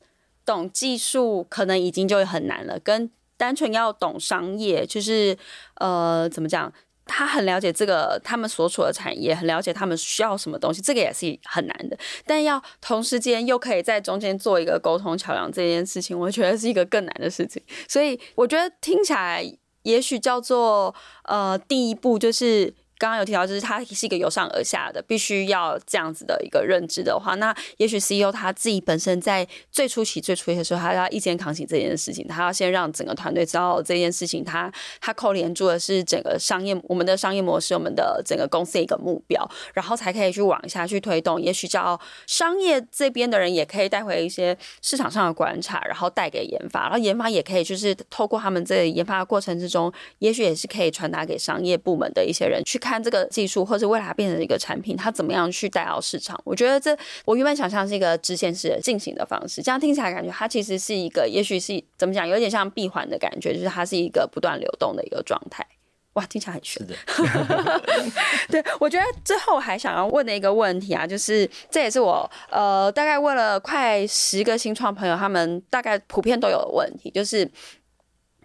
[0.46, 2.78] 懂技术，可能已经就很难了。
[2.80, 5.38] 跟单纯要懂商业，就是
[5.76, 6.72] 呃，怎么讲？
[7.10, 11.98] 他很了解这个他们所处的产业，很了解他们需要什么东西，这个也是很难的。
[12.26, 17.62] 但要同时间又可以在中间做一个沟通桥梁，这件事情，我觉得是一个更难的事情。
[17.88, 19.44] 所以我觉得听起来，
[19.84, 20.94] 也许叫做
[21.24, 22.74] 呃，第一步就是。
[23.00, 41.42] 刚刚有提到，就是他是一个由上而下的，必须要这样子的一个认知的话，那也许 CEO 他自己本身在最初期、最初期的时候，他要一肩扛起这件事情，他要先让整个团队知道这件事情，他他扣连住的是整个商业、我们的商业模式、我们的整个公司的一个目标，然后才可以去往下去推动。
[41.42, 52.89] 也许叫商业这边的人也可以带回一些市场上的观察，然后带给研发，然后研发也可以就是透过他们这研发的过程之中，也许也是可以传达给商业部门的一些人去看。
[52.90, 56.40] 看这个技术，或者未来变成一个产品，它怎么样去带到市场？
[56.44, 65.64] 我觉得这我原本想象是一个直线式的进行的方式，这样听起来感觉它其实是一个，也许是怎么讲，有点像闭环的感觉，就是它是一个不断流动的一个状态。
[66.14, 66.84] 哇，听起来很玄。
[68.50, 77.48] 对，我觉得最后还想要问的一个问题啊，就是这也是我呃大概问了快十个新创朋友，他们大概普遍都有的问题，就是。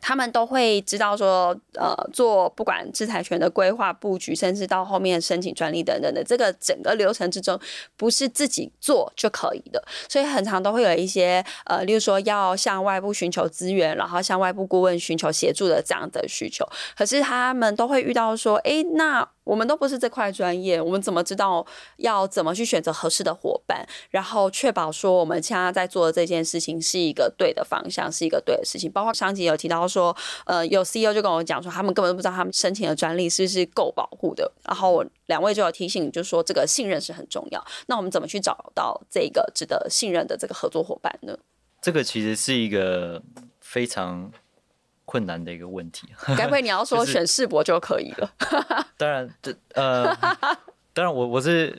[0.06, 7.58] 他们都会知道说，呃，做不管制裁权的规划布局，甚至到后面申请专利等等的这个整个流程之中，
[7.96, 19.26] 不是自己做就可以的，所以很常都会有一些，呃，例如说要向外部寻求资源，然后向外部顾问寻求协助的这样的需求，可是他们都会遇到说，诶，那。
[19.44, 21.66] 我们都不是这块专业，我们怎么知道
[21.98, 28.90] 要怎么去选择合适的伙伴，然后确保说我们现在在做的这件事情是一个对的方向，是一个对的事情。
[28.90, 34.50] 包括上集有提到说，呃，有 CEO 就跟我讲说，他们根本都不知道他们申请的专利是不是够保护的。
[34.64, 37.64] 然后我两位就有提醒，就是说这个信任是很重要。
[37.86, 41.38] 那我们怎么去找到这个值得信任的这个合作伙伴呢？
[41.80, 43.22] 这个其实是一个
[43.60, 44.32] 非常。
[45.06, 48.34] 困难的一个问题， 该不会你要说选世博就可以了？
[48.96, 50.06] 当然，这呃，
[50.94, 51.78] 当然我我是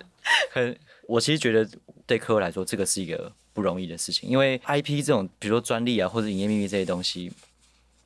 [0.51, 1.67] 很，我其实觉得
[2.05, 7.31] 对客户来说，这个是一个不容易的事情，因为 IP 这种，比如说专利啊，或者营业秘密这些东西，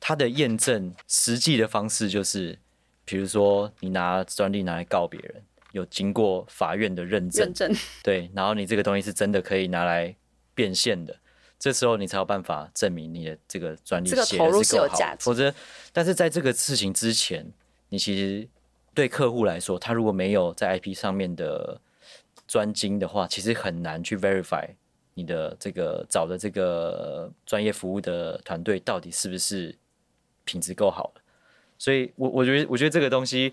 [0.00, 2.58] 它的验证实际的方式就是，
[3.04, 10.16] 比如说你拿专利拿来告别人，有经过法院的认证，认证，对，然后你这个东西是真的可以拿来
[10.54, 11.14] 变现的。
[11.58, 15.54] 这时候你才有办法证明你的这个专利写的是够好，否则，
[15.92, 17.46] 但是在这个事情之前，
[17.90, 18.48] 你其实
[18.94, 21.78] 对客户来说，他如果没有在 IP 上面的
[22.48, 24.66] 专精的话，其实很难去 verify
[25.12, 29.76] 你的这个找的这个专业服务的团队到底是不是
[30.44, 31.12] 品质够好。
[31.78, 33.52] 所以我我觉得我觉得这个东西，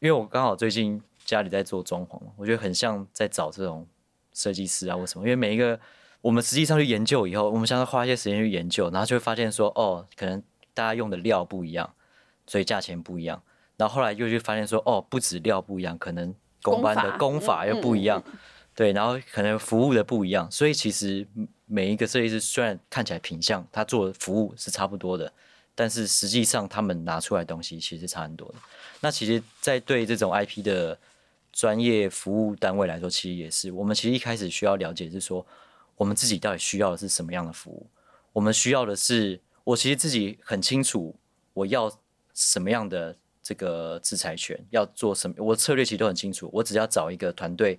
[0.00, 3.86] 因为我刚好最近家里在做装潢，我觉得很像在找这种
[4.32, 5.24] 设计师啊，或什么？
[5.24, 5.78] 因为每一个。
[6.22, 10.40] 我们实际上去研究以后，我们想要花一些时间去研究，然后就会发现说，哦，可能
[10.72, 11.94] 大家用的料不一样，
[12.46, 13.42] 所以价钱不一样。
[13.76, 16.32] 然后后来又去发现说，哦，不止料不一样，可能
[16.62, 18.22] 工班的工法又不一样，
[18.72, 20.48] 对，然后可能服务的不一样。
[20.48, 21.26] 所以其实
[21.66, 25.32] 每一个设计师虽然看起来品相，他做的服务是差不多的，
[25.74, 28.54] 但是实际上他们拿出来东西其实差很多的。
[29.00, 30.98] 那其实，在对这种 IP 的
[31.52, 35.46] 专业服务单位来说，其实也是我们其实一开始需要了解是说。
[35.94, 37.86] 我们自己到底需要的是什么样的服务？
[38.32, 41.14] 我们需要的是，我其实自己很清楚
[41.52, 41.92] 我要
[42.34, 46.50] 什么样的这个制裁权，要做什么，我策略其实都很清楚。
[46.52, 47.78] 我只要找一个团队，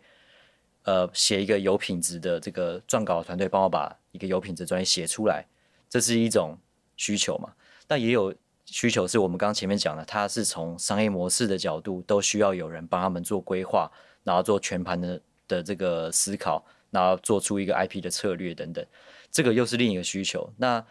[0.83, 5.45] 呃，写一个有品质的这个撰稿团队，帮我把一个有品质专业写出来，
[5.89, 6.57] 这是一种
[6.95, 7.51] 需求嘛？
[7.87, 8.33] 但也有
[8.65, 13.91] 需求是我们刚刚前面讲的，它是从商业模式的角度，都需要有人帮他们做规划，
[14.23, 16.65] 然后做全盘的的这个思考。
[16.93, 18.85] 然后做出一个 IP 的策略等等，
[19.31, 20.47] 这个又是另一个需求。
[20.57, 20.85] 那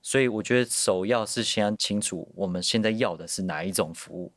[0.00, 4.32] 所以我觉得首要是先清楚我们现在要的是哪一种服务。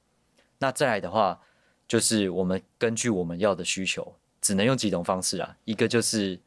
[0.59, 1.39] 那再来的话，
[1.87, 5.55] 就是我们根据我们要的需求，只能用几种方式啊。
[5.63, 6.37] 一个就是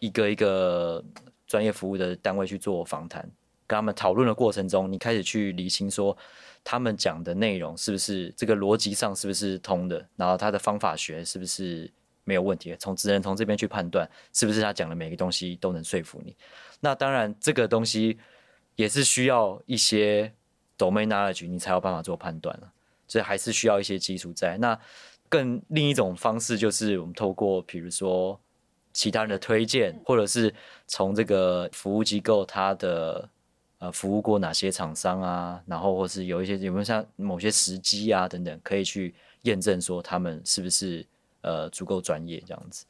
[0.00, 1.04] 一个一个
[1.46, 3.30] 专业服务的单位去做访谈，
[3.66, 6.16] 跟他们讨论的过程中，你开始去理清说
[6.62, 11.90] 他们讲的内容是不是这个逻辑上是不是通的，然后他的方法学是不是。
[12.28, 16.34] 没有问题，从职人从这边去判断是不是他讲的每个东西都能说服你。
[16.80, 18.18] 那当然，这个东西
[18.74, 20.34] 也是需要一些
[20.76, 22.72] domain knowledge，你才有办法做判断了。
[23.06, 24.58] 所以还是需要一些基础在。
[24.58, 24.76] 那
[25.28, 28.36] 更另一种方式就是我们透过，比如说
[28.92, 30.52] 其他人的推荐，或者是
[30.88, 33.30] 从这个服务机构他的
[33.78, 41.06] 呃服务过哪些厂商啊，然后或是有一些有没有像某些时机啊等等，可以去验证说他们是不是。
[41.42, 42.84] 呃，足够专业这样子，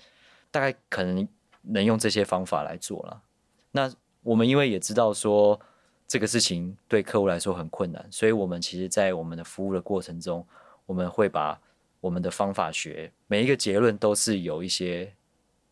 [0.50, 1.28] 大概可能
[1.60, 3.22] 能用这些方法来做了。
[3.70, 5.60] 那我们因为也知道说
[6.08, 10.46] 这个事情对客户来说很困难，所以我们其实，在我们的服务的过程中，
[10.86, 11.60] 我们会把
[12.00, 15.12] 我们的方法学每一个结论都是有一些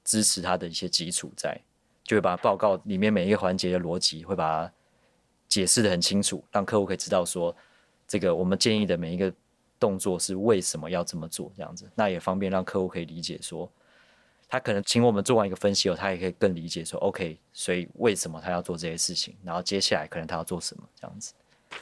[0.05, 1.59] 支持它的一些基础在，
[2.03, 4.73] 就会把报告里面每一个环节的逻辑会把它
[5.55, 7.55] 解释的很清楚，让客户可以知道说，
[8.09, 9.33] 这个我们建议的每一个
[9.79, 13.71] 动作是为什么要这么做，这样子，那也方便让客户可以理解说。
[14.49, 21.33] 他可能请我们做完一个分析后，他也可以更理解说，OK，所以为什么他要做这些事情，然后接下来可能他要做什么这样子。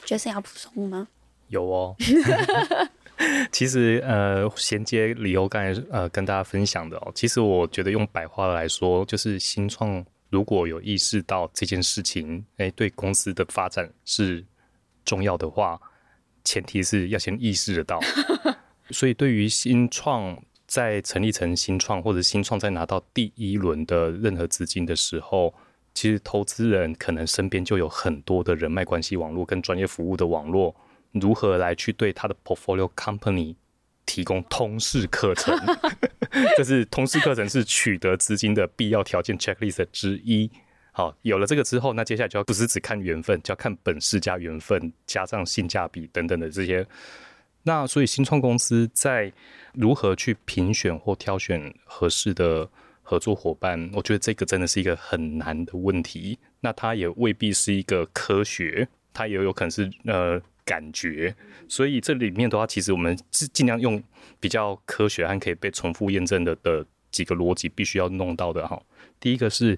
[0.05, 1.07] Jason 要补充吗？
[1.47, 1.95] 有哦。
[3.51, 10.03] 其实呃，衔接理由刚才呃跟大家分享的哦，其实我觉得用白话来说，就是新创
[10.33, 14.43] 如果有意识到这件事情，哎，对公司的发展是
[15.05, 15.79] 重要的话，
[16.43, 17.99] 前提是要先意识得到。
[18.89, 20.41] 所以对于新创。
[20.65, 25.53] 在成立成新创或者新创在拿到第一轮的任何资金的时候，
[25.93, 30.73] 其实投资人可能身边就有很多的人脉关系网络跟专业服务的网络，
[31.11, 33.55] 如何来去对他的 portfolio company
[34.05, 35.57] 提供通识课程？
[36.57, 40.49] 这是通识课程是取得资金的必要条件 checklist 之一。
[40.91, 46.85] 好，有了这个之后，那接下来就要不是只看缘分，就要看本事加缘分，加上性价比等等的这些。
[47.63, 49.31] 那所以新创公司在
[49.73, 52.69] 如何去评选或挑选合适的
[53.01, 56.37] 合作伙伴，我觉得这个真的是一个很难的问题。
[56.59, 61.35] 那它也未必是一个科学，它也有可能是呃感觉。
[61.67, 64.01] 所以这里面的话，其实我们是尽量用
[64.39, 68.81] 比较科学和可以被重复验证的的几个逻辑，必须要弄到的哈。
[69.19, 69.77] 第一个是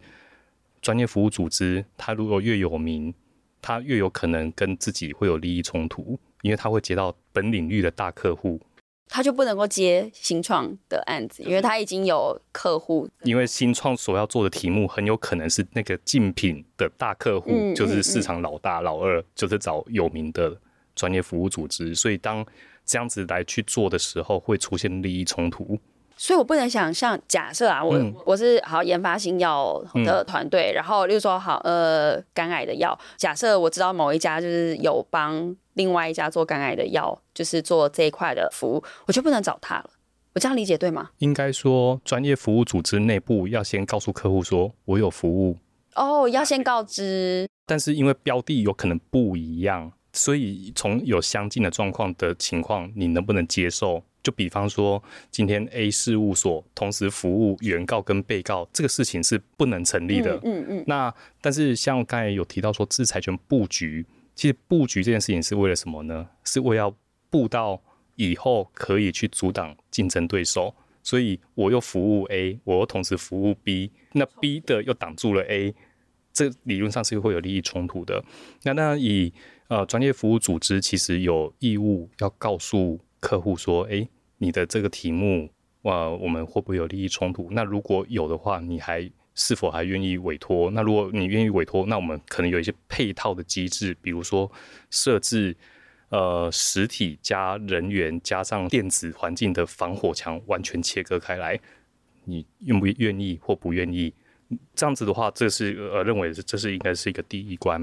[0.81, 3.13] 专业服务组织，它如果越有名，
[3.61, 6.19] 它越有可能跟自己会有利益冲突。
[6.41, 8.61] 因为它会接到本领域的大客户，
[9.07, 13.09] 他就不能够接新创的案子，因为他已经有客户。
[13.23, 20.55] 因为新创所要做的题目很有可能是那个竞品的大客户，嗯、就是市场老大、老二，就是找有名的
[20.95, 21.93] 专业服务组织。
[21.93, 22.45] 所以当
[22.85, 25.77] 这样子来去做的时候，会出现利益冲突。
[26.17, 39.89] 所以我不能想象，假设啊，我、嗯、我是好研发新药的团队，嗯、然后例如说好呃肝癌的药，假设我知道某一家就是有帮另外一家做肝癌的药，就是做这一块的服务，我就不能找他了。
[40.33, 41.09] 我这样理解对吗？
[41.17, 45.57] 应该说，专业服务组织内部要先告诉客户说，我有服务
[45.95, 47.45] 哦，要先告知。
[47.65, 54.03] 但是因为标的有可能不一样，所以从有相近的状况的情况，你能不能接受？
[54.24, 60.36] 就比方说，今天 A 事务所同时服务原告跟被告，这个事情是不能成立的。
[60.38, 60.66] 嗯嗯。
[60.68, 64.03] 嗯嗯，那但是像刚才有提到说，制裁权布局，
[64.34, 66.28] 其实布局这件事情是为了什么呢？
[66.43, 66.97] 是为了要
[67.30, 67.80] 布到
[68.16, 70.74] 以后可以去阻挡竞争对手。
[71.03, 75.76] 所以我又服务 A，我又同时服务 B，那 B 的又挡住了 A，
[76.36, 78.23] 这理论上是会有利益冲突的。
[78.61, 79.33] 那那以
[79.69, 84.07] 呃专业服务组织其实有义务要告诉客户说，哎。
[84.38, 85.49] 你的这个题目，
[85.83, 87.47] 哇，我们会不会有利益冲突？
[87.51, 90.69] 那如果有的话，你还是否还愿意委托？
[90.71, 94.51] 那如果你愿意委托，那我们可能有一些配套的机制，比如说
[94.89, 95.55] 设置
[96.09, 101.57] 呃实体加人员加上电子环境的防火墙，完全切割开来。
[102.25, 104.13] 你愿不愿意或不愿意？
[104.74, 107.80] 这样子的话，这是呃认为这是应该是一个第一关。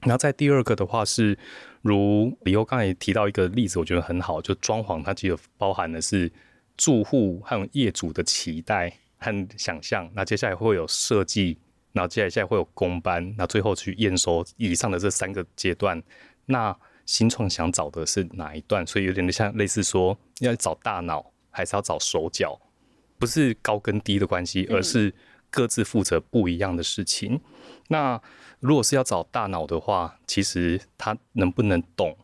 [0.00, 1.38] 然后在第二个的话是，
[1.82, 6.32] 如李欧刚才提到一个例子，我觉得很好，就装潢它其实包含的是
[6.76, 10.10] 住户和业主的期待和想象。
[10.14, 11.58] 那接下来会有设计，
[11.92, 16.02] 然后接下来会有工班，那最后去验收以上的这三个阶段。
[16.46, 16.74] 那
[17.04, 18.86] 新创想找的是哪一段？
[18.86, 22.58] 所以有点像类似说要找大脑，还是要找手脚？
[23.18, 25.12] 不是高跟低的关系，而是
[25.50, 27.40] 各自负责不一样的事情。
[27.88, 28.20] 那
[28.60, 32.16] 如果是要找大脑的话，其实他能不能懂，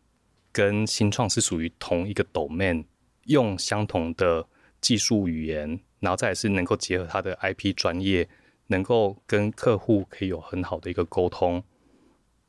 [0.52, 2.84] 跟新创是属于同一个 domain，
[3.24, 4.46] 用相同的
[4.80, 8.28] 技术语言，然后再是能够结合他的 IP 专业，
[8.68, 11.62] 能够跟客户可以有很好的一个沟通，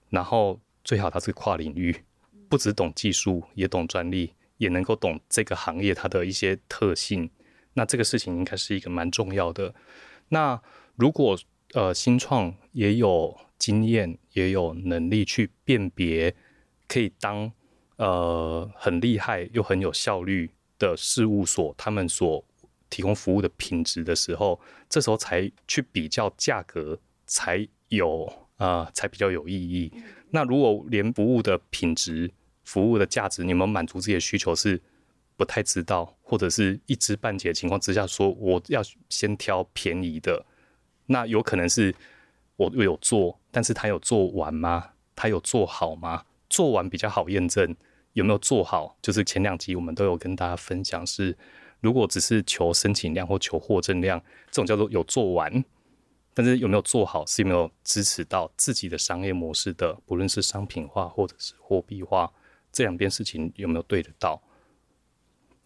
[0.10, 2.04] 然后最好他是跨领域，
[2.48, 7.30] 不只懂技术，也懂专利，也能够懂这个行业它的一些特性。
[7.74, 9.74] 那这个事情应该是一个蛮重要的。
[10.30, 10.62] 那
[10.96, 11.38] 如果
[11.74, 13.38] 呃新创也有。
[13.60, 16.36] 经验也有能力去辨别，
[16.88, 17.52] 可以当
[17.96, 22.46] 呃很厉害又很有效率的事务所，他们所
[22.88, 29.92] 提供服务的品质的时候，这时候才去比较价格，才有啊、才比较有意义。
[30.30, 32.32] 那如果连服务的品质、
[32.64, 34.80] 服务的价值，你们满足自己的需求是
[35.38, 40.46] 不太知道，或者是一知半解的情况之下，说我要先挑便宜的，
[41.06, 41.96] 那有可能是。
[42.60, 44.94] 我有做，但是他有做完吗？
[45.16, 46.26] 他有做好吗？
[46.50, 47.76] 做完比较好验证，
[48.14, 48.98] 有没有做好？
[49.00, 51.38] 就是前两集我们都有跟大家分享是，
[51.82, 55.64] 如果只是求申请量或求货证量，这种叫做有做完，
[56.34, 62.34] 但是有没有做好，是有没有支持到自己的商业模式的，不论是商品化或者是货币化，
[62.72, 64.42] 这两边事情有没有对得到？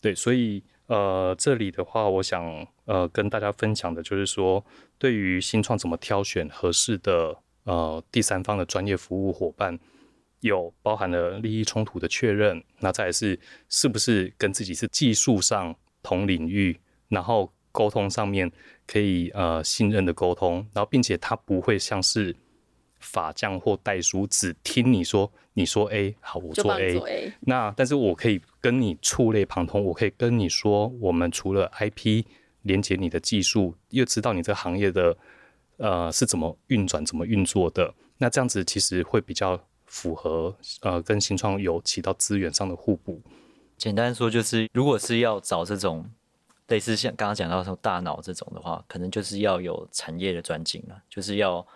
[0.02, 4.66] 对，所以呃，这里的话，我想呃跟大家分享的就是说，
[4.98, 9.80] 对于新创怎么挑选合适的呃第三方的专业服务伙伴。
[10.42, 13.40] 有包含了利益冲突的确认，那再来是
[13.70, 16.76] 是不是跟自己是技术上同领域，
[17.10, 18.52] 然后沟通上面
[18.88, 22.36] 可以呃信任的沟通，然后并且他不会像是
[23.02, 32.24] 法匠或代书，只听你说你说 A 好，我做 A，做 A 那但是我可以跟你触类旁通，我可以跟你说，我们除了 IP
[32.62, 35.18] 连接你的技术，又知道你这个行业的
[35.78, 39.62] 呃是怎么运转、怎么运作的，那这样子其实会比较。
[39.94, 43.22] 符合呃，跟新创有起到资源上的互补。
[43.78, 46.10] 简单说就是，如果是要找这种
[46.70, 51.68] 类似像刚刚讲到说大脑这种的话，可能就是要有产业的专精了，就是要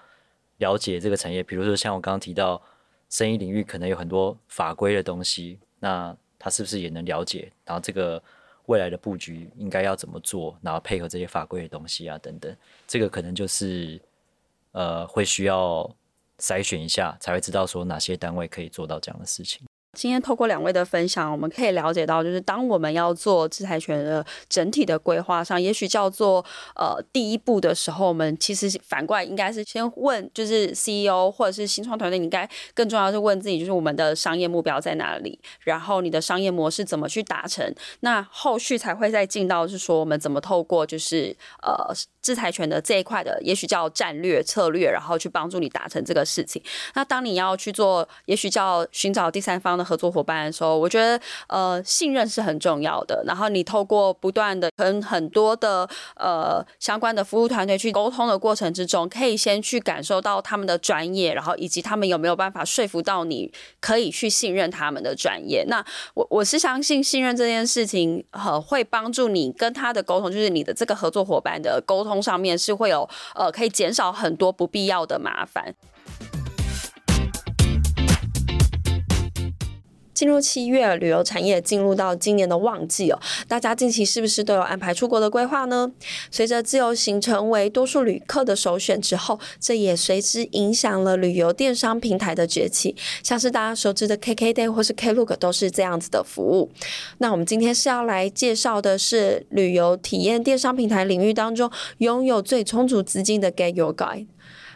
[0.57, 1.41] 了解这个产业。
[1.43, 2.61] 比如说像我刚刚提到，
[3.09, 7.51] 生意领域可能有很多法规的东西，那他是不是也能了解？
[7.65, 8.21] 然后这个
[8.65, 10.57] 未来的布局应该要怎么做？
[10.61, 12.55] 然后配合这些法规的东西啊等等，
[12.87, 14.01] 这个可能就是
[14.71, 15.89] 呃会需要。
[16.37, 19.65] 筛选一下，才会知道说哪些单位可以做到这样的事情。
[19.95, 41.33] 今天透过两位的分享，我们可以了解到，就是当我们要做制裁权的整体的规划上，也许叫做呃第一步的时候，我们其实反过来应该是先问，就是 CEO 或者是新创团队，你应该更重要是问自己，就是我们的商业目标在哪里，然后你的商业模式怎么去达成，那后续才会再进到是说我们怎么透过就是
[41.63, 46.61] 呃制裁权的这一块的，也许叫战略策略，然后去帮助你达成这个事情。
[46.95, 49.84] 那当你要去做，也许叫寻找第三方的。
[49.85, 53.23] 合作伙伴的时候，我觉得呃信任是很重要的。
[53.27, 65.63] 然后你透过不断的跟很多的呃相关的服务团队去沟通的过程之中，可以先去感受到他们的专业，然后以及他们有没有办法说服到你可以去信任他们的专业。
[65.67, 75.75] 那我我是相信信任这件事情，呃会帮助你跟他的沟通，就是你的这个合作伙伴的沟通上面是会有呃可以减少很多不必要的麻烦。
[80.15, 83.19] 进入七月，旅游产业进入到今年的旺季哦。
[83.47, 85.91] 大家近期是不是都有安排出国的规划呢？
[86.31, 92.95] 随着自由行成为多数旅客的首选之后，这也随之影响了旅游电商平台的崛起。
[93.21, 96.71] 像是大家熟知的 KKday 或是 Klook 都是这样子的服务。
[97.17, 104.27] 那我们今天是要来介绍的是旅游体验电商平台领域当中拥有最充足资金的 Get Your Guide。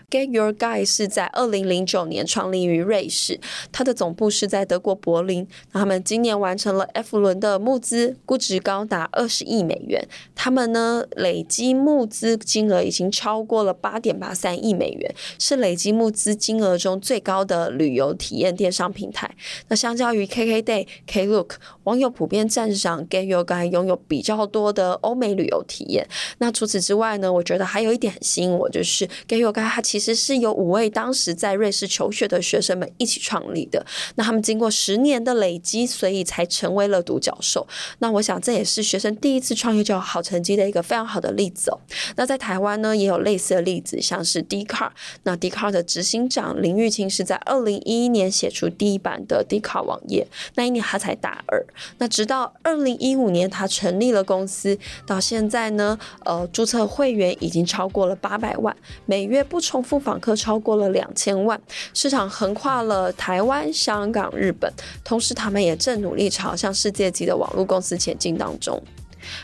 [0.09, 3.39] Get Your Guide 是在二零零九年创立于瑞士，
[3.71, 5.47] 它的总部是在德国柏林。
[5.71, 10.07] 那他们今年完成了 F 轮的募资，估值高达二十亿美元。
[10.35, 19.29] 他们呢，累积募资金额已经超过了八点八三亿美元，是累积募资金额中最高的旅游体验电商平台。
[19.67, 21.51] 那相较于 KKday、Klook，
[21.83, 26.07] 网友普遍赞赏 Get Your Guide 拥有比较多的欧美旅游体验。
[26.39, 33.85] 那除此之外呢，我觉得还有一点很吸引我，就是 Get Your Guide 它其其实是由五位当时在瑞士求学的学生们一起创立的。
[34.15, 37.67] 那他们经过十年的累积，所以才成为了独角兽。
[37.97, 41.77] 那我想这也是学生第一次创业就有好成绩的一个非常好的例子哦。
[42.15, 44.93] 那在台湾呢，也有类似的例子，像是 d c a r。
[45.23, 50.25] 那 d c a r 的执行长林玉清是在二零一一年写出第一版的 d c a r 网页，
[50.55, 51.61] 那一年他才大二。
[51.97, 58.73] 那直到二零一五年他成立了公司，到现在呢，呃，注册会员已经超过了八百万，
[59.05, 59.99] 每月不重复。
[59.99, 61.59] 访客超过了两千万，
[61.93, 64.71] 市场横跨了台湾、香港、日本，
[65.03, 68.81] 同时他们也正努力朝向世界级的网络公司前进当中。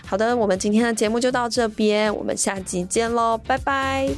[0.06, 4.10] 好的，我们今天的节目就到这边，我们下集见喽，拜拜。